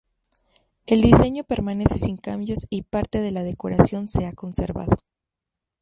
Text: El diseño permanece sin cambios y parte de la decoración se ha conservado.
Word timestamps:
El 0.87 1.03
diseño 1.03 1.43
permanece 1.43 1.99
sin 1.99 2.17
cambios 2.17 2.65
y 2.71 2.81
parte 2.81 3.21
de 3.21 3.29
la 3.31 3.43
decoración 3.43 4.07
se 4.09 4.25
ha 4.25 4.33
conservado. 4.33 4.97